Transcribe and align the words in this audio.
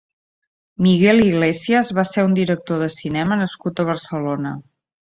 Miguel 0.85 1.21
Iglesias 1.31 1.93
va 2.01 2.07
ser 2.15 2.27
un 2.31 2.35
director 2.43 2.83
de 2.87 2.91
cinema 2.99 3.41
nascut 3.45 3.85
a 3.85 3.89
Barcelona. 3.93 4.61